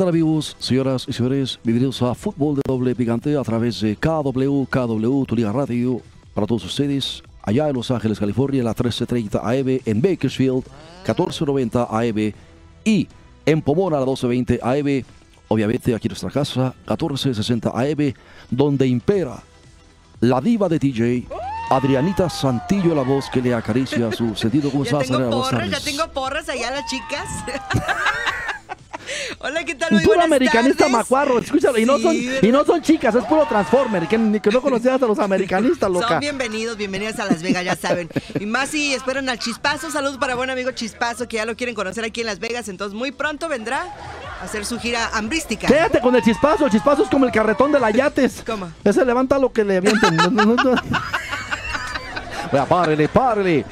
[0.00, 1.60] Tal amigos, señoras y señores?
[1.62, 6.00] Bienvenidos a Fútbol de Doble Picante a través de KW, KW, tu liga radio,
[6.32, 10.64] para todos ustedes, allá en Los Ángeles, California, la 1330 AM, en Bakersfield,
[11.04, 12.32] 1490 AM
[12.82, 13.08] y
[13.44, 15.04] en Pomona, la 1220 AM,
[15.48, 18.14] obviamente aquí en nuestra casa, 1460 AM,
[18.50, 19.42] donde impera
[20.20, 21.26] la diva de DJ,
[21.68, 24.70] Adrianita Santillo, la voz que le acaricia su sentido.
[24.70, 27.28] ¿Cómo Ya estás, tengo porras, ya tengo porras allá las chicas.
[29.38, 29.92] Hola, ¿qué tal?
[29.92, 30.92] Muy Puro americanista tardes.
[30.92, 34.60] macuarro, escúchalo, y, no son, y no son chicas, es puro transformer, que, que no
[34.60, 36.08] conocías a los americanistas, loca.
[36.08, 38.08] Son bienvenidos, bienvenidas a Las Vegas, ya saben.
[38.38, 41.74] Y más si esperan al Chispazo, saludos para buen amigo Chispazo, que ya lo quieren
[41.74, 43.84] conocer aquí en Las Vegas, entonces muy pronto vendrá
[44.40, 45.66] a hacer su gira hambrística.
[45.66, 48.42] Quédate con el chispazo, el chispazo es como el carretón de la yates.
[48.46, 48.70] ¿Cómo?
[48.84, 49.80] Ese levanta lo que le.
[52.52, 53.64] Vea, párele, párele.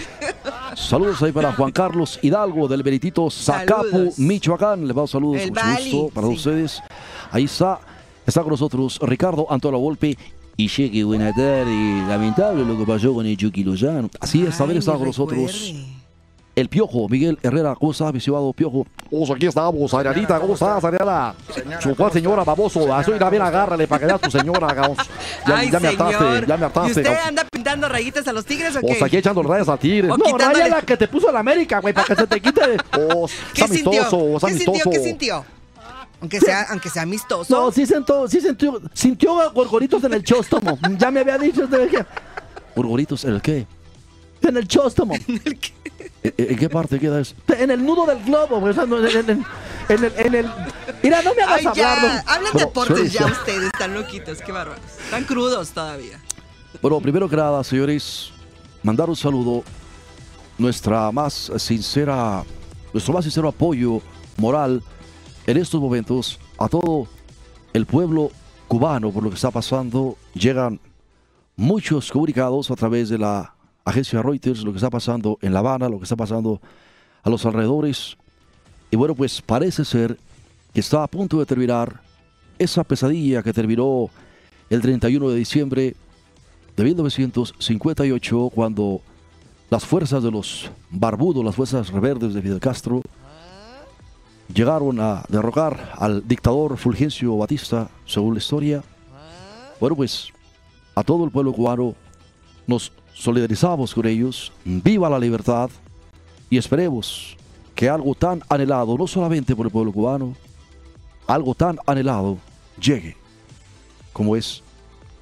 [0.74, 4.19] Saludos ahí para Juan Carlos Hidalgo del Veritito Zacapu, Saludos.
[4.19, 4.86] Michoacán.
[4.86, 6.34] Le mando saludos El con mucho Bali, gusto para sí.
[6.34, 6.83] ustedes.
[7.30, 7.80] Ahí está,
[8.27, 10.16] está con nosotros Ricardo Antola Volpe.
[10.56, 12.05] Y llegue, buena tarde.
[12.08, 14.11] Lamentable lo que pasó con el Chucky Lozano.
[14.19, 15.74] Así es, también está con nosotros.
[16.61, 17.75] El Piojo, Miguel Herrera.
[17.75, 18.20] ¿Cómo estás, mi
[18.53, 18.87] Piojo?
[19.11, 20.41] Pues aquí estamos, Adrianita.
[20.41, 21.34] ¿Cómo estás, Adriana?
[21.81, 22.92] Su cual señora baboso.
[22.92, 24.69] A soy bien, agárrale para que veas tu señora.
[25.47, 26.47] Ya, Ay, ya me señor.
[26.47, 29.05] ya me ¿Y hartaste, usted anda pintando rayitas a los tigres o O sea, qué?
[29.05, 30.11] aquí echando rayas al tigre.
[30.11, 32.41] O No, quitándole- raya la que te puso la América, güey, para que se te
[32.41, 32.61] quite.
[32.98, 34.90] Oh, ¿Qué amistoso, está ¿Qué amistoso.
[34.90, 35.45] ¿Qué sintió?
[36.20, 37.55] Aunque sea, aunque sea amistoso.
[37.55, 40.79] No, sí sintió, sí sintió, sintió gorgoritos en el chóstomo.
[40.98, 41.69] ya me había dicho.
[42.75, 43.67] ¿Gorgoritos en el qué?
[44.43, 45.15] En el chóstomo.
[46.23, 47.35] ¿En, en qué parte queda eso?
[47.49, 48.73] En el nudo del globo, güey.
[48.73, 49.47] o sea, no, en, en- en-
[49.89, 50.51] en el, en el...
[51.03, 52.03] Mira, no me hagas Ay, hablar.
[52.27, 52.31] no.
[52.33, 54.85] Hablan deportes sí, ya ustedes, están loquitos, qué bárbaros.
[55.03, 56.21] Están crudos todavía.
[56.83, 58.31] Bueno, primero que nada, señores,
[58.83, 59.65] mandar un saludo,
[60.59, 62.45] nuestra más sincera,
[62.93, 64.03] nuestro más sincero apoyo
[64.37, 64.83] moral
[65.47, 67.07] en estos momentos a todo
[67.73, 68.31] el pueblo
[68.67, 70.19] cubano por lo que está pasando.
[70.35, 70.79] Llegan
[71.57, 73.55] muchos comunicados a través de la
[73.91, 76.61] agencia Reuters, lo que está pasando en La Habana, lo que está pasando
[77.23, 78.17] a los alrededores.
[78.91, 80.19] Y bueno, pues parece ser
[80.73, 82.01] que está a punto de terminar
[82.59, 84.11] esa pesadilla que terminó
[84.71, 85.97] el 31 de diciembre
[86.77, 89.01] de 1958, cuando
[89.71, 93.03] las fuerzas de los barbudos, las fuerzas rebeldes de Fidel Castro,
[94.53, 98.83] llegaron a derrocar al dictador Fulgencio Batista, según la historia.
[99.81, 100.33] Bueno, pues
[100.95, 101.95] a todo el pueblo cubano
[102.67, 104.52] nos solidarizamos con ellos.
[104.64, 105.70] Viva la libertad
[106.48, 107.36] y esperemos
[107.74, 110.34] que algo tan anhelado, no solamente por el pueblo cubano,
[111.27, 112.39] algo tan anhelado
[112.80, 113.17] llegue,
[114.12, 114.62] como es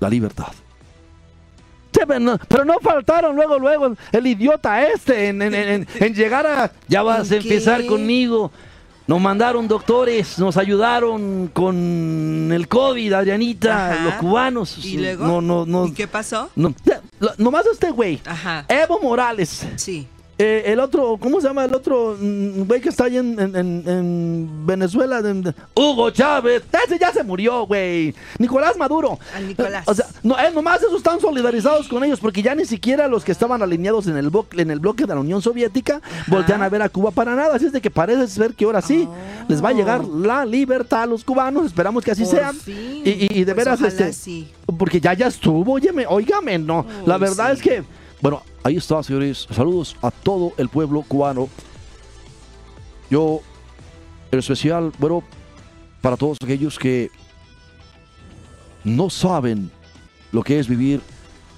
[0.01, 0.53] la libertad.
[1.93, 6.15] Sí, pero no, pero no faltaron luego, luego el idiota este en, en- en- en
[6.15, 6.71] llegar a...
[6.89, 8.51] Ya vas a ¿En empezar conmigo.
[9.07, 14.05] Nos mandaron doctores, nos ayudaron con el COVID, Adrianita, Ajá.
[14.05, 14.85] los cubanos.
[14.85, 15.27] ¿Y luego?
[15.27, 15.87] No, no, no.
[15.87, 16.51] ¿Y qué pasó?
[16.57, 16.75] no.
[17.39, 18.21] Nomás este güey.
[18.27, 18.65] Ajá.
[18.69, 19.65] Evo Morales.
[19.77, 20.09] Sí.
[20.39, 23.57] Eh, el otro, ¿cómo se llama el otro mm, güey que está ahí en, en-
[23.57, 25.21] en- en Venezuela?
[25.21, 26.63] En- Hugo Chávez.
[26.85, 28.15] Ese ya se murió, güey.
[28.39, 29.19] Nicolás Maduro.
[29.35, 29.85] Al Nicolás.
[29.89, 33.25] O sea, no, eh, nomás esos están solidarizados con ellos porque ya ni siquiera los
[33.25, 36.83] que estaban alineados en el, en el bloque de la Unión Soviética voltean a ver
[36.83, 37.57] a Cuba para nada.
[37.57, 39.09] Así es de que parece ser que ahora sí
[39.49, 41.65] les va a llegar la libertad a los cubanos.
[41.65, 42.31] Esperamos que así Oh.
[42.31, 42.53] Por sea.
[42.53, 43.03] fin.
[43.07, 44.51] Y, y- y de Pues veras, este, sí.
[44.79, 46.85] porque ya ya estuvo, óyeme, óigame, no.
[47.07, 47.57] la verdad sí.
[47.57, 47.85] es que,
[48.21, 49.47] bueno, ahí está, señores.
[49.53, 51.49] Saludos a todo el pueblo cubano.
[53.09, 53.41] Yo,
[54.33, 55.23] en especial, bueno,
[56.01, 57.11] para todos aquellos que
[58.83, 59.71] no saben
[60.33, 61.01] lo que es vivir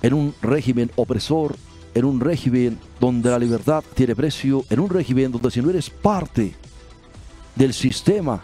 [0.02, 1.56] en un régimen opresor,
[1.94, 5.88] en un régimen donde la libertad tiene precio, en un régimen donde si no eres
[5.88, 6.54] parte
[7.56, 8.43] del sistema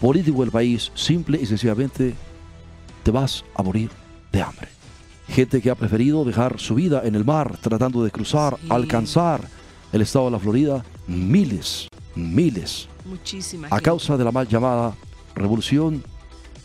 [0.00, 2.14] político del país, simple y sencillamente
[3.02, 3.90] te vas a morir
[4.32, 4.79] de hambre.
[5.30, 8.66] Gente que ha preferido dejar su vida en el mar tratando de cruzar, Sí.
[8.70, 9.40] alcanzar
[9.92, 13.82] el estado de la Florida, miles, miles, Muchísima a gente.
[13.84, 14.94] causa de la mal llamada
[15.34, 16.02] revolución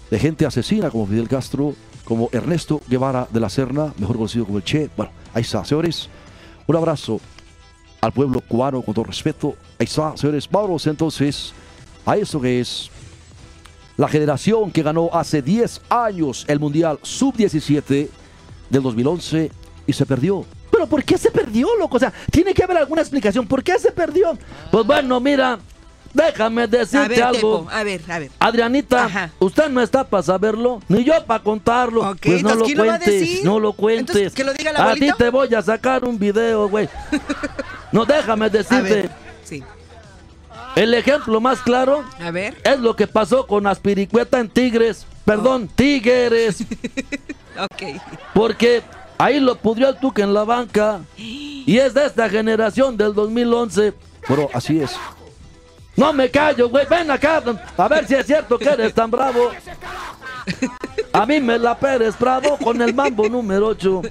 [0.09, 4.57] de gente asesina como Fidel Castro, como Ernesto Guevara de la Serna, mejor conocido como
[4.57, 4.89] el Che.
[4.97, 6.09] Bueno, ahí está, señores.
[6.67, 7.19] Un abrazo
[8.01, 9.55] al pueblo cubano con todo respeto.
[9.79, 10.47] Ahí está, señores.
[10.51, 11.53] Vamos entonces
[12.05, 12.89] a eso que es
[13.97, 18.09] la generación que ganó hace 10 años el Mundial Sub-17
[18.69, 19.51] del 2011
[19.87, 20.45] y se perdió.
[20.71, 21.97] Pero ¿por qué se perdió, loco?
[21.97, 23.47] O sea, tiene que haber alguna explicación.
[23.47, 24.37] ¿Por qué se perdió?
[24.71, 25.57] Pues bueno, mira,
[26.13, 27.59] déjame decirte A ver, algo.
[27.59, 28.31] Tepo, a ver, a ver.
[28.39, 29.31] Adrianita, Ajá.
[29.39, 32.09] usted no está para saberlo, ni yo para contarlo.
[32.11, 33.45] Ok, pues no lo ¿quién lo va a cuentes, decir?
[33.45, 34.15] no lo cuentes.
[34.15, 36.89] Entonces, ¿que lo diga a ti te voy a sacar un video, güey.
[37.91, 39.11] No, déjame A decirte, ver.
[39.45, 39.63] Sí.
[40.75, 42.57] el ejemplo más claro A ver.
[42.65, 45.05] es lo que pasó con Aspiricueta en Tigres.
[45.23, 46.57] Perdón, Tigres.
[47.59, 48.01] Ok.
[48.33, 48.81] Porque
[49.17, 51.01] ahí lo pudrió el Tuca en la banca.
[51.17, 53.93] Y es de esta generación del 2011.
[54.27, 54.95] Pero así es.
[55.95, 56.85] No me callo, güey.
[56.87, 57.41] Ven acá.
[57.77, 59.51] A ver si es cierto que eres tan bravo.
[61.13, 64.01] A mí me la Pérez Bravo con el mambo número 8.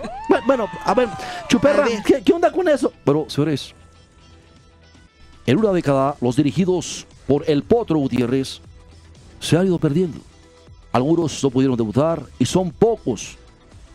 [0.46, 1.08] Bueno, a ver,
[1.48, 2.02] Chuperra, A ver.
[2.02, 2.92] ¿qué, qué onda con eso?
[3.04, 3.74] Pero, señores,
[5.46, 8.60] en una década, los dirigidos por el Potro Gutiérrez
[9.38, 10.18] se han ido perdiendo.
[10.94, 13.36] Algunos no pudieron debutar y son pocos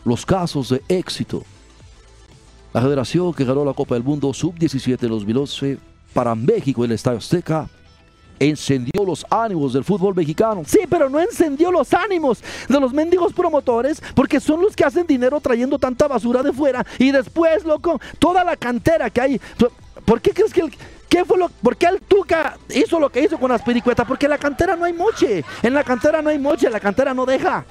[0.04, 1.44] los casos de éxito.
[2.74, 5.78] La generación que ganó la Copa del Mundo Sub-17 en 2011
[6.13, 7.69] para México en el Estadio Azteca
[8.38, 10.63] encendió los ánimos del fútbol mexicano.
[10.68, 15.07] Sí, pero no encendió los ánimos de los mendigos promotores porque son los que hacen
[15.07, 19.42] dinero trayendo tanta basura de fuera y después, loco, toda la cantera que hay.
[20.04, 20.74] ¿Por qué crees que el
[21.10, 24.06] ¿Qué fue lo, ¿Por qué el Tuca hizo lo que hizo con las piricuetas?
[24.08, 25.44] Porque en la cantera no hay moche.
[25.64, 27.66] En la cantera no hay moche, la cantera no deja.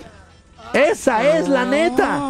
[0.73, 2.21] Esa es la neta.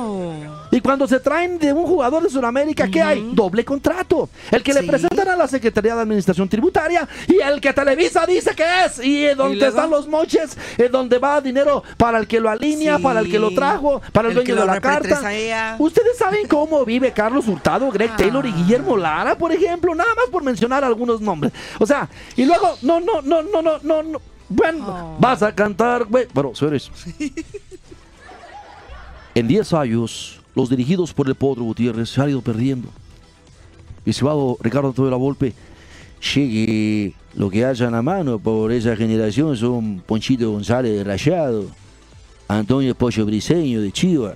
[0.79, 3.33] Y cuando se traen de un jugador de Sudamérica, ¿qué hay?
[3.35, 4.29] Doble contrato.
[4.49, 8.55] El que le presentan a la Secretaría de Administración Tributaria y el que Televisa dice
[8.55, 9.01] que es.
[9.05, 12.99] Y eh, donde están los moches, es donde va dinero para el que lo alinea,
[12.99, 13.03] Sí.
[13.03, 15.21] para el que lo trajo, para el, dueño de la carta.
[15.81, 18.17] Ustedes saben cómo vive Carlos Hurtado, Greg Ah.
[18.17, 21.53] Taylor y Guillermo Lara, por ejemplo, nada más por mencionar algunos nombres.
[21.81, 24.21] O sea, y luego, no, no, no, no, no, no, no.
[24.49, 25.17] Bueno, Oh.
[25.19, 26.29] vas a cantar, güey.
[26.33, 26.89] Pero, señores,
[29.35, 32.89] en 10 años, los dirigidos por el Potro Gutiérrez se han ido perdiendo.
[34.05, 35.55] Estimado Ricardo Antonio La Volpe,
[36.35, 41.67] llegue lo que hayan a mano por esa generación son Ponchito González de Rayado,
[42.49, 44.35] Antonio Pollo Briseño de Chiva.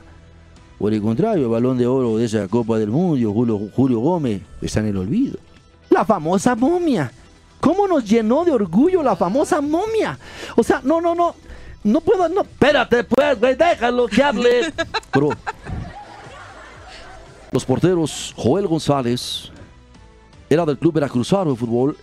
[0.79, 4.43] Por el contrario, el balón de oro de esa Copa del Mundo, Julio, Julio Gómez,
[4.61, 5.41] está en el olvido.
[5.91, 7.11] La famosa momia.
[7.59, 10.17] ¿Cómo nos llenó de orgullo la famosa momia?
[10.55, 11.35] O sea, no, no, no.
[11.83, 12.43] No puedo, no.
[12.43, 14.73] Espérate, pues, güey, déjalo que hable.
[15.11, 15.31] Pero
[17.52, 19.50] los porteros Joel González
[20.49, 21.96] era del club Veracruzano de fútbol.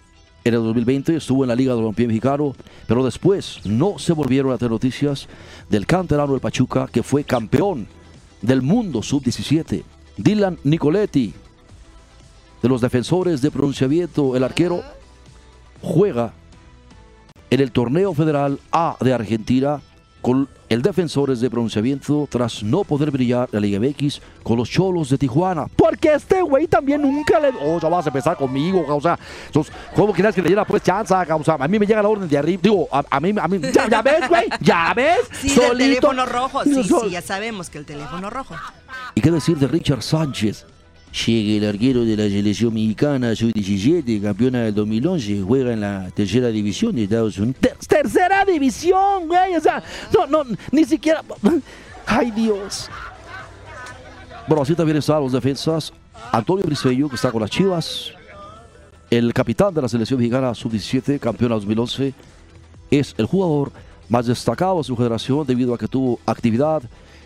[0.43, 2.55] En el 2020 estuvo en la Liga de Balompié Mexicano,
[2.87, 5.27] pero después no se volvieron a tener noticias
[5.69, 7.87] del canterano del Pachuca que fue campeón
[8.41, 9.83] del mundo sub-17.
[10.17, 11.33] Dylan Nicoletti,
[12.61, 14.81] de los defensores de pronunciamiento, el arquero,
[15.81, 16.33] juega
[17.49, 19.81] en el torneo federal A de Argentina
[20.21, 24.69] con el Defensores de Pronunciamiento tras no poder brillar en la Liga MX con los
[24.69, 25.66] Cholos de Tijuana.
[25.75, 27.50] Porque este güey también nunca le...
[27.63, 29.18] Oh, ya vas a empezar conmigo, o sea,
[29.51, 31.13] sos- ¿cómo quieres que le diera pues chance?
[31.13, 33.48] O sea, a mí me llega la orden de arriba, digo, a, a mí, a
[33.48, 36.63] mí, ya, ya ves, güey, ya ves, Sí, del teléfono rojo.
[36.63, 38.56] Sí, sí, ya sabemos que el teléfono rojo.
[39.16, 40.66] ¿Y qué decir de Richard Sánchez?
[41.25, 46.49] Llegue el arquero de la selección mexicana sub-17, campeona del 2011, juega en la tercera
[46.49, 47.57] división de Estados Unidos.
[47.59, 49.81] Ter- tercera división, güey, o sea,
[50.13, 51.23] no, no, ni siquiera...
[52.06, 52.89] Ay, Dios.
[54.47, 55.92] Bueno, así también están los defensas.
[56.31, 58.11] Antonio Briseño, que está con las Chivas.
[59.09, 62.13] El capitán de la selección mexicana sub-17, campeona 2011,
[62.92, 63.71] es el jugador
[64.09, 66.83] más destacado de su generación debido a que tuvo actividad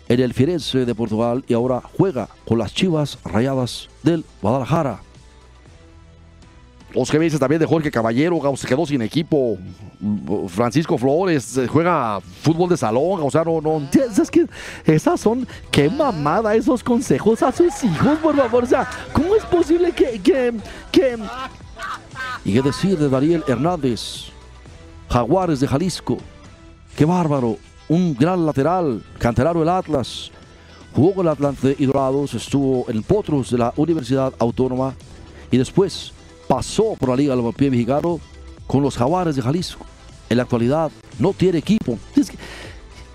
[0.08, 5.00] en el Firenze de Portugal y ahora juega con las Chivas Rayadas del Guadalajara.
[6.94, 9.58] Los que me dices también de Jorge Caballero, se quedó sin equipo.
[10.48, 13.82] Francisco Flores eh, juega fútbol de salón, o sea, no, no.
[13.92, 14.46] Es que
[14.84, 18.62] esas son, qué mamada esos consejos a sus hijos, por favor.
[18.62, 20.54] O sea, ¿cómo es posible que, que,
[20.92, 21.18] que...
[22.44, 24.26] Y qué decir de Daniel Hernández,
[25.08, 26.18] Jaguares de Jalisco.
[26.96, 30.30] Qué bárbaro, un gran lateral, canterano del Atlas.
[30.94, 34.94] Jugó con el Atlante y Dorados, estuvo en Potros de la Universidad Autónoma
[35.50, 36.12] y después
[36.46, 38.20] pasó por la Liga del Balompié Mexicano
[38.66, 39.84] con los Jaguares de Jalisco.
[40.30, 41.98] En la actualidad no tiene equipo.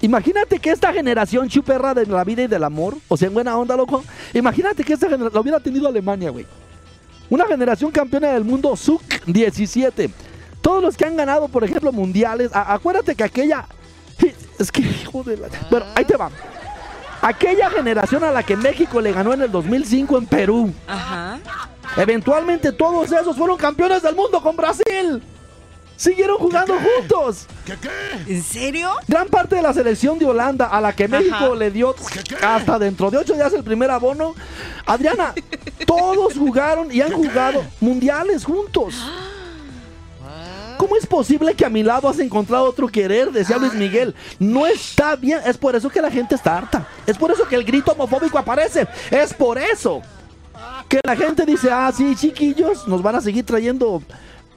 [0.01, 3.57] Imagínate que esta generación chuperra de la vida y del amor, o sea, en buena
[3.57, 4.03] onda, loco.
[4.33, 6.45] Imagínate que esta generación la hubiera tenido Alemania, güey.
[7.29, 10.09] Una generación campeona del mundo sub-17.
[10.61, 12.49] Todos los que han ganado, por ejemplo, mundiales.
[12.53, 13.65] acuérdate que aquella.
[14.59, 15.47] Es que, hijo de la.
[15.71, 16.29] Bueno, ahí te va.
[17.21, 20.73] Aquella generación a la que México le ganó en el 2005 en Perú.
[20.87, 21.39] Ajá.
[21.97, 25.21] Eventualmente todos esos fueron campeones del mundo con Brasil.
[25.97, 27.45] Siguieron jugando juntos.
[27.65, 28.33] ¿Qué qué?
[28.33, 28.89] ¿En serio?
[29.05, 31.93] Gran parte de la selección de Holanda a la que México le dio
[32.41, 34.33] hasta dentro de ocho días el primer abono.
[34.85, 35.33] Adriana,
[35.85, 38.95] todos jugaron y han jugado mundiales juntos.
[40.79, 43.33] ¿Cómo es posible que a mi lado has encontrado otro querer?
[43.33, 44.15] Decía Luis Miguel.
[44.39, 45.41] No está bien.
[45.45, 46.87] Es por eso que la gente está harta.
[47.05, 48.87] Es por eso que el grito homofóbico aparece.
[49.11, 50.01] Es por eso
[50.87, 54.01] que la gente dice, ah, sí, chiquillos, nos van a seguir trayendo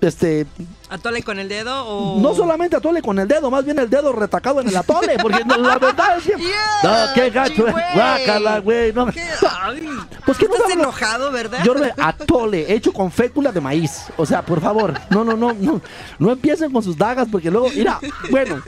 [0.02, 0.46] este
[0.90, 2.20] ¿Atole con el dedo o.?
[2.20, 5.42] no solamente atole con el dedo, más bien el dedo retacado en el atole, porque
[5.46, 9.06] la verdad es que Yeah, no, qué gacho, guácala, güey, no.
[9.06, 9.22] ¿Qué?
[9.62, 9.88] Ay,
[10.26, 11.60] Pues qué estás enojado, ¿verdad?
[11.64, 14.06] Yo le atole hecho con fécula de maíz.
[14.16, 15.80] O sea, por favor, no, no, no, no,
[16.18, 17.98] no empiecen con sus dagas porque luego, mira,
[18.30, 18.60] bueno,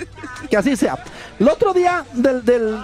[0.48, 1.02] que así sea.
[1.38, 2.78] El otro día del, del,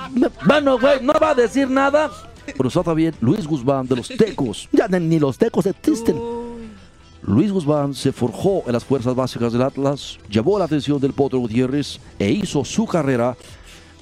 [0.45, 2.11] bueno, güey, no va a decir nada.
[2.57, 4.69] Pero está también Luis Guzmán de los Tecos.
[4.73, 6.19] Ya ni- los Tecos existen.
[6.19, 6.40] Uy.
[7.23, 11.39] Luis Guzmán se forjó en las fuerzas básicas del Atlas, llevó la atención del Potro
[11.39, 13.37] Gutiérrez e hizo su carrera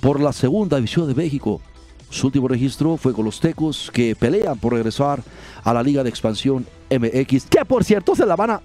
[0.00, 1.60] por la segunda división de México.
[2.10, 5.22] Su último registro fue con los Tecos que pelean por regresar
[5.62, 8.62] a la Liga de Expansión MX, que por cierto se la van a...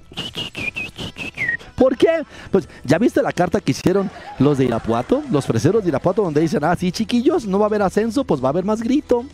[1.76, 2.24] ¿Por qué?
[2.52, 6.40] Pues ya viste la carta que hicieron los de Irapuato, los freseros de Irapuato, donde
[6.40, 9.26] dicen, ah, sí, chiquillos, no va a haber ascenso, pues va a haber más grito.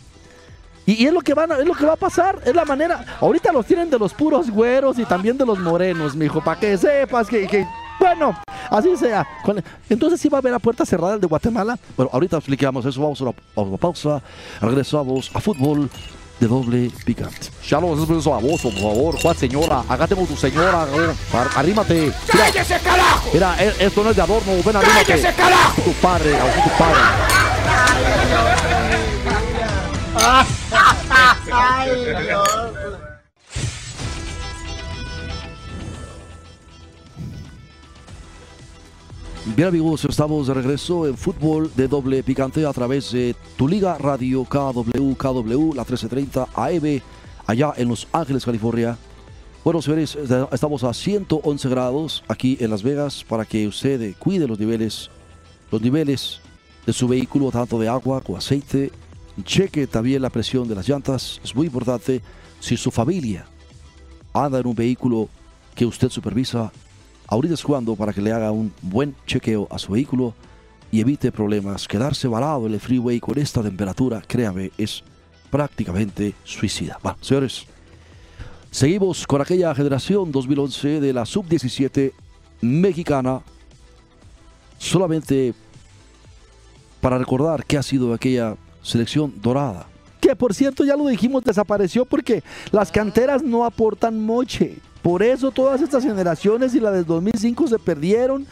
[0.86, 2.64] Y, y es lo que van a- es lo que va a pasar, es la
[2.64, 3.04] manera.
[3.20, 6.76] Ahorita los tienen de los puros güeros y también de los morenos, mijo, para que
[6.78, 7.66] sepas que, que-
[7.98, 8.34] bueno,
[8.70, 9.26] así sea.
[9.44, 11.78] Con- Entonces sí va a haber a puerta cerrada el de Guatemala.
[11.96, 14.22] Bueno, ahorita explicamos eso, vamos a una, pausa,
[14.60, 15.88] regresamos a fútbol
[16.40, 17.48] de doble picante.
[17.68, 17.88] Ya lo
[18.34, 22.10] a vos, por favor, Juan señora, acá tengo tu señora, ar- arrímate.
[22.32, 23.28] Mira, ¡Cállese, carajo!
[23.34, 25.04] mira, e- esto no es de adorno, ven arrímate.
[25.04, 25.82] ¡Cállese, carajo!
[25.82, 27.00] Tu padre, tu padre.
[39.56, 43.98] Bien amigos, estamos de regreso en fútbol de doble picante a través de tu liga
[43.98, 47.00] radio KW, KW, la 1330 AM,
[47.46, 48.96] allá en Los Ángeles, California.
[49.64, 50.16] Bueno, señores,
[50.52, 55.10] estamos a 111 grados aquí en Las Vegas para que usted cuide los niveles,
[55.70, 56.40] los niveles
[56.86, 58.90] de su vehículo, tanto de agua como aceite.
[59.44, 62.20] Cheque también la presión de las llantas, es muy importante.
[62.60, 63.46] Si su familia
[64.32, 65.28] anda en un vehículo
[65.74, 66.70] que usted supervisa,
[67.26, 70.34] ahorita es cuando para que le haga un buen chequeo a su vehículo
[70.92, 71.88] y evite problemas.
[71.88, 75.02] Quedarse varado en el freeway con esta temperatura, créame, es
[75.50, 76.98] prácticamente suicida.
[77.02, 77.66] Bueno, señores,
[78.70, 82.12] seguimos con aquella generación 2011 de la sub-17
[82.60, 83.40] mexicana.
[84.78, 85.54] Solamente
[87.00, 89.86] para recordar qué ha sido aquella selección dorada.
[90.20, 94.76] Que por cierto, ya lo dijimos, desapareció porque las canteras no aportan moche.
[95.02, 98.46] Por eso todas estas generaciones y la del 2005 se perdieron.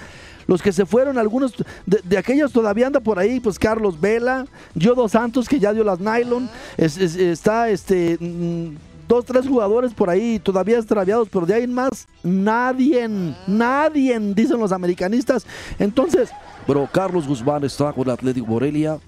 [0.47, 1.53] Los que se fueron, algunos
[1.85, 5.85] de, de aquellos todavía anda por ahí, pues Carlos Vela, Yodo Santos que ya dio
[5.85, 8.75] las nylon, es- es- está este mm,
[9.07, 13.07] dos, tres jugadores por ahí todavía extraviados, pero de ahí en más, nadie,
[13.47, 15.45] nadie, dicen los americanistas.
[15.79, 16.31] Entonces,
[16.67, 18.99] pero Carlos Guzmán está con el Atlético Morelia,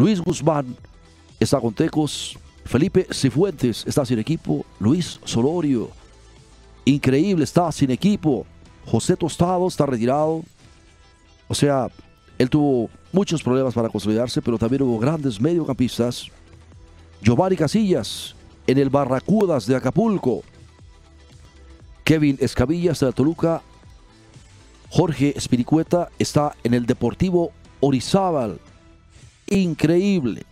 [0.00, 0.74] Luis Guzmán
[1.38, 5.90] está con Tecos, Felipe Cifuentes está sin equipo, Luis Solorio,
[6.86, 8.46] increíble, está sin equipo,
[8.86, 10.42] José Tostado está retirado,
[11.48, 11.88] o sea,
[12.38, 16.28] él tuvo muchos problemas para consolidarse, pero también hubo grandes mediocampistas,
[17.20, 18.34] Giovanni Casillas
[18.66, 20.42] en el Barracudas de Acapulco,
[22.04, 23.60] Kevin Escabillas de la Toluca,
[24.88, 28.58] Jorge Espiricueta está en el Deportivo Orizábal.
[29.50, 30.44] Increíble.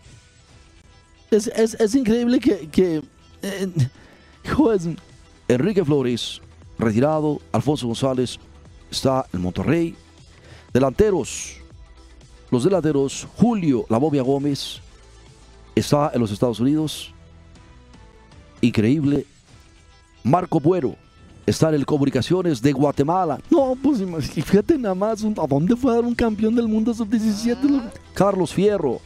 [1.31, 3.01] Es, es- es increíble que, que,
[3.41, 3.67] eh,
[5.47, 6.41] Enrique Flores,
[6.77, 8.37] retirado, Alfonso González
[8.91, 9.95] está en Monterrey.
[10.73, 11.55] Delanteros,
[12.51, 14.79] los delanteros, Julio La Bobia Gómez
[15.75, 17.11] está en los Estados Unidos.
[18.61, 19.25] Increíble.
[20.23, 20.95] Marco Buero
[21.49, 23.39] está en el Comunicaciones de Guatemala.
[23.49, 23.99] No, pues
[24.31, 27.61] fíjate nada más, ¿a dónde fue a dar un campeón del mundo sub-17?
[27.63, 27.81] Lo-
[28.13, 28.99] Carlos Fierro,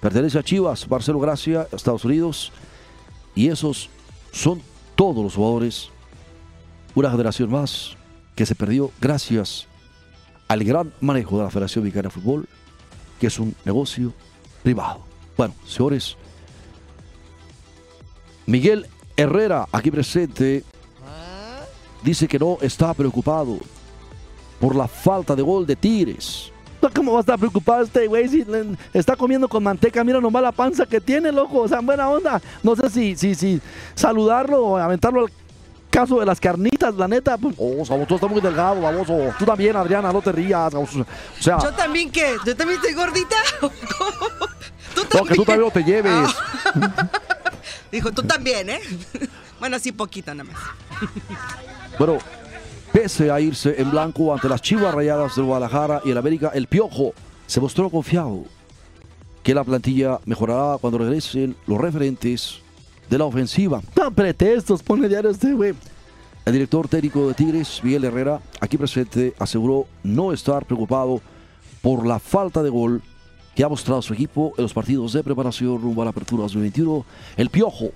[0.00, 2.52] pertenece a Chivas, Marcelo Gracia, Estados Unidos.
[3.34, 3.88] Y esos
[4.32, 4.60] son
[4.94, 5.90] todos los jugadores.
[6.94, 7.96] Una generación más
[8.36, 9.66] que se perdió gracias
[10.46, 12.48] al gran manejo de la Federación Mexicana de Fútbol,
[13.18, 14.12] que es un negocio
[14.62, 15.00] privado.
[15.36, 16.16] Bueno, señores,
[18.46, 18.86] Miguel
[19.16, 20.64] Herrera, aquí presente,
[22.04, 23.58] dice que no está preocupado
[24.60, 26.52] por la falta de gol de Tigres.
[26.94, 28.44] ¿Cómo va a estar preocupado este güey si
[28.92, 30.04] está comiendo con manteca?
[30.04, 31.60] Mira nomás la panza que tiene, loco.
[31.60, 32.42] O sea, buena onda.
[32.62, 33.58] No sé si, si, si
[33.94, 35.32] saludarlo o aventarlo al
[35.90, 37.38] caso de las carnitas, la neta.
[37.38, 39.16] Pues, oh, Saúl, tú estás muy delgado, baboso.
[39.38, 40.74] Tú también, Adriana, no te rías.
[40.74, 40.86] O
[41.40, 42.36] sea, ¿Yo también qué?
[42.44, 43.36] ¿Yo también estoy gordita?
[43.60, 43.70] ¿Cómo?
[44.94, 46.36] ¿Tú no, que tú también no te lleves.
[47.90, 48.80] Dijo, tú también, ¿eh?
[49.60, 50.60] Bueno, sí, poquito nada más.
[51.96, 52.18] Bueno,
[52.92, 56.66] pese a irse en blanco ante las Chivas Rayadas de Guadalajara y el América, el
[56.66, 57.12] Piojo
[57.46, 58.46] se mostró confiado
[59.44, 62.58] que la plantilla mejorará cuando regresen los referentes
[63.08, 63.80] de la ofensiva.
[63.94, 65.74] No pretextos, pone diario este güey.
[66.44, 71.20] El director técnico de Tigres, Miguel Herrera, aquí presente, aseguró no estar preocupado
[71.80, 73.02] por la falta de gol
[73.54, 77.04] que ha mostrado su equipo en los partidos de preparación rumbo a la apertura 2021.
[77.36, 77.92] El Piojo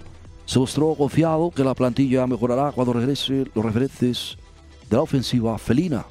[0.49, 4.39] se mostró confiado que la plantilla mejorará cuando regresen los referentes
[4.89, 6.07] de la ofensiva felina.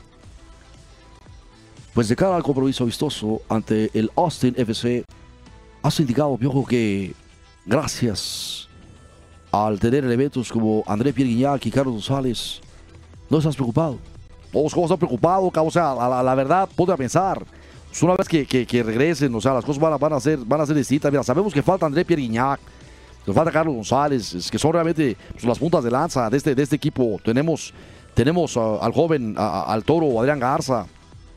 [1.96, 5.03] Pues de cara al compromiso vistoso ante el Austin FC,
[5.82, 7.13] has indicado, Piojo, que
[7.65, 8.67] gracias
[9.51, 12.62] al tener elementos como André Pierre Guignac y Carlos González,
[13.32, 13.98] no estás preocupado.
[14.53, 15.50] Vos, ¿cómo estás preocupado?
[15.50, 15.70] cabrón?
[15.70, 17.44] O sea, la, la- la verdad, ponte a pensar.
[17.89, 20.20] Pues una vez que, que- que regresen, o sea, las cosas van a, van a
[20.20, 21.12] ser, van a ser distintas.
[21.12, 22.60] Mira, sabemos que falta André Pierre Guignac,
[23.27, 26.63] nos falta Carlos González, que son realmente pues, las puntas de lanza de este, de
[26.63, 27.19] este equipo.
[27.24, 27.74] Tenemos,
[28.13, 30.88] tenemos al joven, al toro Adrián Garza,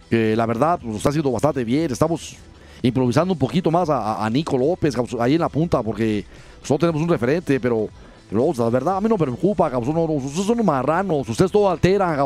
[0.08, 1.90] que la verdad pues, lo está haciendo bastante bien.
[1.90, 2.36] Estamos
[2.82, 6.24] improvisando un poquito más a, Nico López ahí en la punta, porque
[6.60, 7.88] pues, no tenemos un referente, pero.
[8.30, 12.16] pero, la verdad, a mí no me preocupa, no, ustedes son marranos, ustedes todo alteran,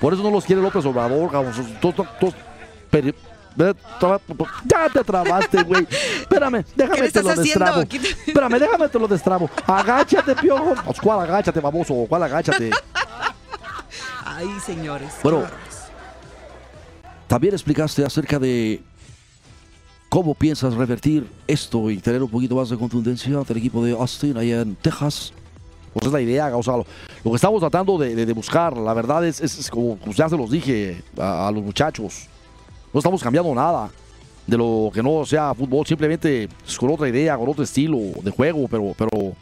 [0.00, 1.32] por eso no los quiere López Obrador,
[1.80, 2.34] todos-
[3.56, 5.86] ya te trabaste, güey.
[6.20, 7.42] Espérame, déjame ¿Qué le te lo haciendo?
[7.66, 7.82] destrabo.
[8.26, 9.50] Espérame, déjame te lo destrabo.
[9.66, 10.74] Agáchate, piojo.
[10.84, 11.94] Pues, ¿Cuál agáchate, baboso?
[12.08, 12.70] ¿Cuál agáchate?
[14.24, 15.12] Ay, señores.
[15.22, 15.44] Bueno.
[17.26, 18.82] También explicaste acerca de
[20.08, 23.92] cómo piensas revertir esto y tener un poquito más de contundencia ante el equipo de
[23.92, 25.32] Austin allá en Texas.
[25.92, 26.86] Pues es la idea, o sea, lo,
[27.24, 30.16] lo que estamos tratando de, de- de buscar, la verdad es, es- es como pues
[30.16, 32.26] ya se los dije a, a los muchachos,
[32.92, 33.90] no estamos cambiando nada
[34.46, 36.48] de lo que no sea fútbol, simplemente
[36.78, 39.32] con otra idea, con otro estilo de juego, pero, pero,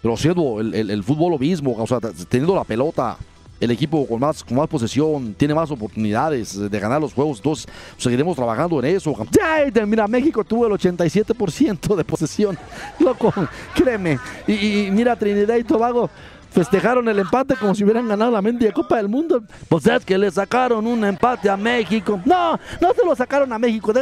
[0.00, 3.18] pero siendo el, el- fútbol lo mismo, o sea, teniendo la pelota,
[3.58, 7.66] el equipo con más, con más posesión, tiene más oportunidades de ganar los juegos, entonces
[7.98, 9.14] seguiremos trabajando en eso.
[9.42, 12.56] Ay, de- mira, México tuvo el 87% de posesión,
[12.98, 13.30] loco,
[13.74, 14.18] créeme.
[14.48, 16.08] Y mira, Trinidad y Tobago
[16.50, 19.42] festejaron el empate como si hubieran ganado la mendiga Copa del Mundo.
[19.68, 22.20] Pues es que le sacaron un empate a México.
[22.24, 23.92] No, no se lo sacaron a México,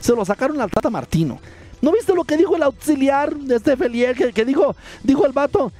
[0.00, 1.38] se lo sacaron al Tata Martino.
[1.80, 4.14] ¿No viste lo que dijo el auxiliar de este Felier?
[4.14, 5.72] Que, que dijo, dijo el vato,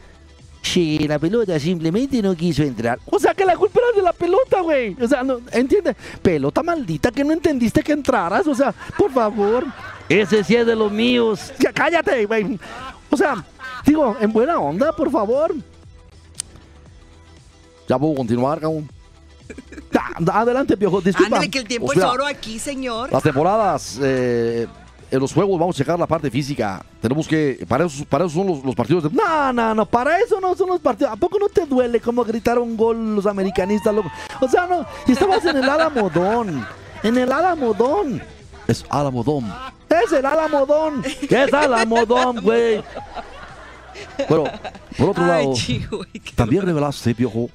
[0.62, 2.98] Sí, la pelota simplemente no quiso entrar.
[3.06, 4.96] O sea que la culpa era de la pelota, güey.
[5.02, 5.96] O sea, no, ¿entiendes?
[6.22, 8.46] Pelota maldita que no entendiste que entraras.
[8.46, 9.66] O sea, por favor.
[10.08, 11.52] Ese sí es de los míos.
[11.58, 12.58] Ya cállate, güey.
[13.10, 13.44] O sea,
[13.84, 15.52] digo, en buena onda, por favor.
[17.88, 18.88] Ya puedo continuar, cabrón.
[20.32, 21.00] Adelante, piojo.
[21.00, 21.36] Disculpa.
[21.36, 23.12] Ándale, que el tiempo O sea, es oro aquí, señor.
[23.12, 24.66] las temporadas, eh,
[25.10, 26.84] en los juegos vamos a checar la parte física.
[27.00, 29.10] Tenemos que, para eso, para eso son los, los partidos de...
[29.10, 31.12] No, no, no, para eso no son los partidos.
[31.12, 34.10] ¿A poco no te duele cómo gritaron gol los americanistas, loco?
[34.40, 36.66] O sea, no, y estabas en el Alamodón.
[37.02, 38.22] En el Alamodón.
[38.66, 39.52] Es Alamodón.
[39.90, 41.02] Es el Alamodón.
[41.28, 42.82] ¿Qué es Alamodón, güey?
[44.28, 44.44] Bueno,
[44.96, 45.54] por otro Ay, lado...
[45.54, 46.00] chico,
[46.34, 47.50] También revelaste, Piojo,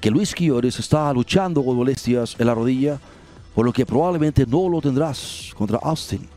[0.00, 2.98] que Luis Quiñones está luchando con molestias en la rodilla,
[3.54, 6.28] por lo que probablemente no lo tendrás contra Austin.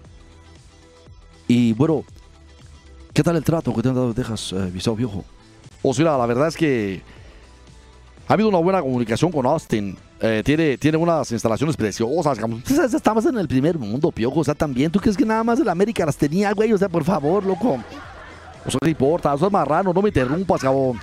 [1.47, 2.03] Y bueno,
[3.13, 5.23] ¿qué tal el trato que te han dado en Texas, eh, Visao Piojo?
[5.83, 7.01] O sea, la verdad es que
[8.27, 9.97] ha habido una buena comunicación con Austin.
[10.21, 12.37] Eh, tiene, tiene unas instalaciones preciosas.
[12.93, 14.39] Estamos en el primer mundo, Piojo.
[14.39, 14.91] O sea, también.
[14.91, 16.71] ¿Tú crees que nada más el América las tenía, güey?
[16.71, 17.83] O sea, por favor, loco.
[18.65, 19.33] O sea, ¿qué importa?
[19.33, 20.99] Es marrano, no me interrumpas, cabrón.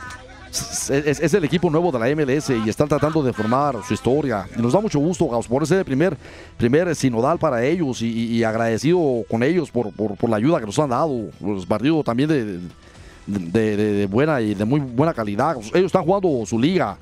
[0.50, 4.46] Es, el equipo nuevo de la MLS y están tratando de formar su historia.
[4.56, 6.16] Y nos da mucho gusto, Gauss, por ser el primer,
[6.56, 8.98] primer sinodal para ellos y, agradecido
[9.30, 11.26] con ellos por, por- por la ayuda que nos han dado.
[11.40, 12.44] Los partidos también de,
[13.26, 15.56] de- de- buena y de muy buena calidad.
[15.74, 16.96] Ellos están jugando su liga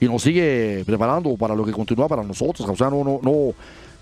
[0.00, 2.68] y nos sigue preparando para lo que continúa para nosotros.
[2.68, 3.52] O sea, no, no, no.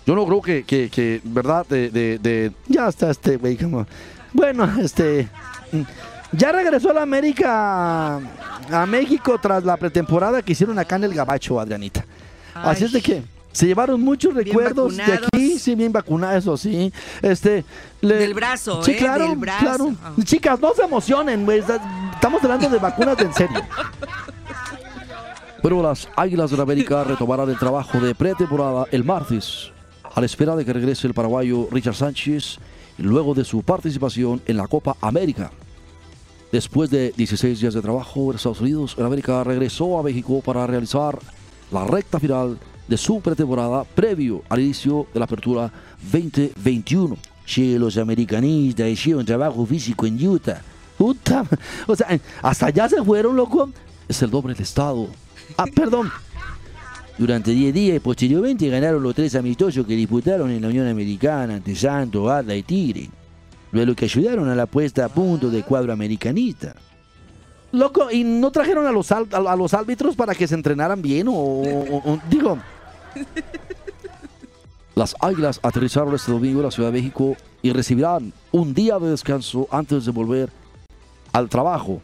[0.05, 3.57] Yo no creo que, que, que, verdad, de, de- Ya está este güey,
[4.33, 5.29] Bueno, este.
[6.31, 11.13] Ya regresó a la América, a México, tras la pretemporada que hicieron acá en el
[11.13, 12.03] Gabacho, Adrianita.
[12.55, 16.91] Así es de que se llevaron muchos recuerdos de aquí, sí, bien vacunados, eso sí.
[17.21, 17.63] Este,
[18.01, 18.97] le- Del brazo, sí, ¿eh?
[18.97, 19.59] claro, Del brazo.
[19.63, 19.93] claro.
[20.03, 20.11] Ah.
[20.23, 21.79] Chicas, no se emocionen, está-
[22.15, 23.61] Estamos hablando de vacunas de en serio.
[25.61, 29.71] Pero las Águilas de la América retomarán el trabajo de pretemporada el martes
[30.15, 32.57] a la espera de que regrese el paraguayo Richard Sánchez
[32.97, 35.51] luego de su participación en la Copa América.
[36.53, 40.67] Después de 16 días de trabajo en Estados Unidos, el América regresó a México para
[40.67, 41.17] realizar
[41.71, 45.73] la recta final de su pretemporada previo al inicio de la apertura
[46.11, 47.17] 2021.
[47.43, 50.61] Che, los americanistas hicieron trabajo físico en Utah.
[50.95, 51.43] Puta,
[51.87, 53.71] o sea, hasta allá se fueron, loco.
[54.07, 55.07] Es el doble del Estado.
[55.57, 56.11] Ah, perdón.
[57.17, 61.55] Durante 10 días y posteriormente ganaron los tres amistosos que disputaron en la Unión Americana
[61.55, 63.22] ante Santos, Atlas y Tigre.
[63.73, 66.75] Luego que ayudaron a la puesta a punto del cuadro americanista.
[67.73, 71.01] Loco, ¿y no trajeron a los, al- a, a los árbitros para que se entrenaran
[71.01, 71.27] bien?
[71.27, 72.57] O, o- o- digo.
[74.95, 79.09] Las águilas aterrizaron este domingo en la Ciudad de México y recibirán un día de
[79.09, 80.49] descanso antes de volver
[81.31, 81.99] al trabajo.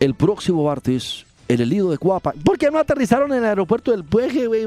[0.00, 2.32] El próximo martes en el nido de Cuapa.
[2.42, 4.64] ¿Por qué no aterrizaron en el aeropuerto del Peje, güey?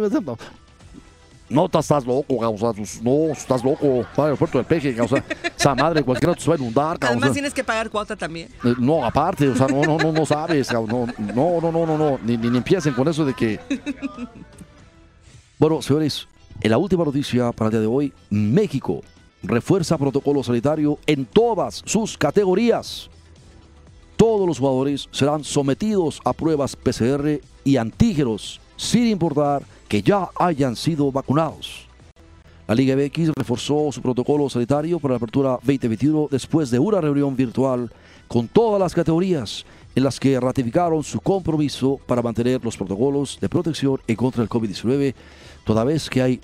[1.50, 2.74] No, estás loco, causa.
[3.02, 4.06] No, estás loco.
[4.16, 5.24] Para el aeropuerto del Peje, causa.
[5.58, 7.14] Esa madre, cualquiera te va a inundar, causa.
[7.14, 8.50] Además tienes que pagar cuota también.
[8.64, 11.98] Eh, No, aparte, o sea, no, no, no, no sabes, no, no, no, no, no,
[11.98, 13.60] no, ni, ni, ni empiecen con eso de que...
[15.58, 16.28] Bueno, señores,
[16.62, 19.02] en la última noticia para el día de hoy, México
[19.42, 23.10] refuerza protocolo sanitario en todas sus categorías.
[24.18, 30.76] Todos los jugadores serán sometidos a pruebas PCR y antígenos, sin importar que ya hayan
[30.76, 31.88] sido vacunados.
[32.68, 37.36] La Liga MX reforzó su protocolo sanitario para la apertura 2021 después de una reunión
[37.36, 37.90] virtual
[38.28, 43.48] con todas las categorías en las que ratificaron su compromiso para mantener los protocolos de
[43.48, 45.16] protección contra del COVID-19,
[45.64, 46.42] toda vez que hay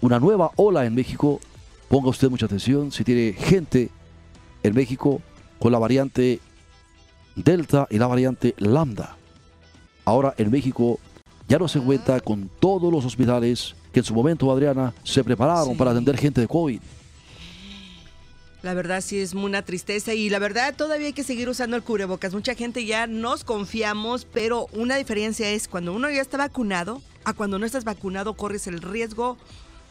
[0.00, 1.40] una nueva ola en México.
[1.88, 3.90] Ponga usted mucha atención si tiene gente
[4.62, 5.20] en México
[5.58, 6.40] con la variante
[7.34, 9.16] Delta y la variante Lambda.
[10.04, 10.98] Ahora en México
[11.48, 15.70] ya no se cuenta con todos los hospitales que en su momento, Adriana, se prepararon
[15.72, 15.74] Sí.
[15.78, 16.80] para atender gente de COVID.
[18.62, 21.82] La verdad sí es una tristeza y la verdad todavía hay que seguir usando el
[21.82, 22.32] cubrebocas.
[22.34, 27.32] Mucha gente ya nos confiamos, pero una diferencia es cuando uno ya está vacunado a
[27.32, 29.36] cuando no estás vacunado corres el riesgo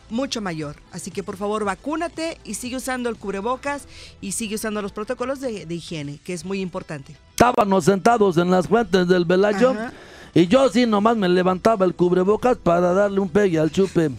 [0.10, 0.76] mucho mayor.
[0.92, 3.88] Así que por favor vacúnate y sigue usando el cubrebocas
[4.20, 7.16] y sigue usando los protocolos de, de higiene, que es muy importante.
[7.32, 9.94] Estábamos sentados en las fuentes del Velayo Ajá.
[10.36, 14.12] Y yo sí nomás me levantaba el cubrebocas para darle un pegue al chupe.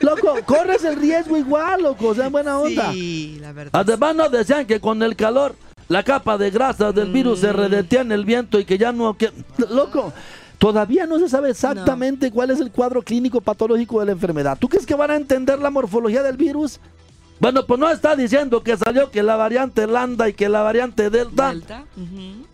[0.00, 2.90] Loco, corres el riesgo igual, loco, o sea, buena onda.
[2.92, 3.70] Sí, la verdad.
[3.80, 5.54] Además nos decían que con el calor
[5.88, 7.40] la capa de grasa del virus Mm.
[7.42, 9.16] se redetía en el viento y que ya no...
[9.16, 9.30] Que...
[9.70, 10.12] Loco,
[10.58, 14.58] todavía no se sabe exactamente cuál es el cuadro clínico patológico de la enfermedad.
[14.58, 16.78] ¿Tú crees que van a entender la morfología del virus?
[17.40, 21.10] Bueno, pues no está diciendo que salió que la variante Lambda y que la variante
[21.10, 21.50] Delta.
[21.50, 21.84] Delta.
[21.96, 22.46] Cla-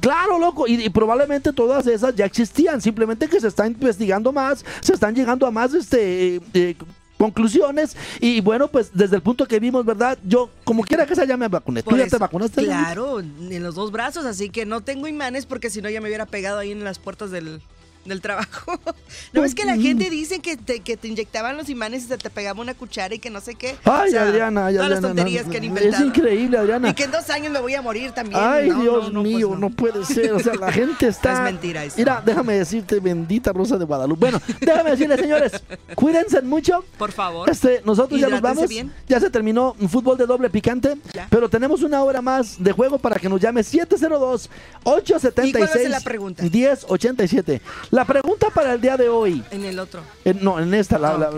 [0.00, 4.64] Claro, loco, y, y probablemente todas esas ya existían, simplemente que se está investigando más,
[4.80, 6.76] se están llegando a más este, eh, eh,
[7.18, 10.18] conclusiones, y bueno, pues desde el punto que vimos, ¿verdad?
[10.24, 11.82] Yo, como quiera que sea, ya me vacuné.
[11.82, 12.64] ¿Tú ya te eso, vacunaste?
[12.64, 16.08] Claro, en los dos brazos, así que no tengo imanes porque si no ya me
[16.08, 17.60] hubiera pegado ahí en las puertas del,
[18.04, 18.78] del trabajo.
[19.32, 22.18] ¿No ves que la gente dice que te, que te inyectaban los imanes y se
[22.18, 23.76] te pegaba una cuchara y que no sé qué?
[23.84, 26.06] Ay, O sea, Adriana, ay, todas las Adriana, tonterías no, que han Es inventado.
[26.06, 26.88] increíble, Adriana.
[26.90, 28.40] Y que en dos años me voy a morir también.
[28.42, 29.70] Ay, No, Dios no, pues mío, no.
[29.70, 30.32] puede ser.
[30.32, 31.32] O sea, la gente está.
[31.32, 31.96] Es mentira eso.
[31.98, 34.20] Mira, déjame decirte, bendita Rosa de Guadalupe.
[34.20, 35.52] Bueno, déjame decirles, señores,
[35.94, 36.84] cuídense mucho.
[36.98, 37.48] Por favor.
[37.50, 38.68] Este, nosotros ya nos vamos.
[38.68, 38.92] bien.
[39.08, 40.96] Ya se terminó un fútbol de doble picante.
[41.12, 41.26] Ya.
[41.30, 44.50] Pero tenemos una hora más de juego para que nos llame 702
[44.84, 46.42] 876 ¿Y cuál ser la pregunta?
[46.42, 47.60] 1087.
[47.94, 49.40] La pregunta para el día de hoy.
[49.52, 50.00] En el otro.
[50.40, 51.30] no, en esta, la, la-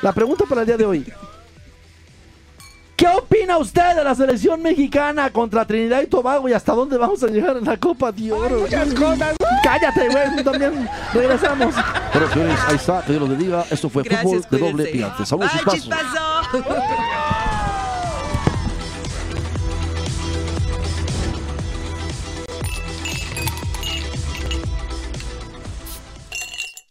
[0.00, 1.12] la pregunta para el día de hoy.
[2.96, 7.22] ¿Qué opina usted de la selección mexicana contra Trinidad y Tobago y hasta dónde vamos
[7.22, 8.60] a llegar en la Copa de Oro?
[8.60, 9.36] Muchas cosas.
[9.62, 11.74] Cállate, güey, tú también regresamos.
[12.14, 13.64] Pero señores, ahí está, que Dios los bendiga.
[13.70, 15.26] Esto fue Gracias, fútbol de doble picante.
[15.26, 17.29] Saludos, chispazo.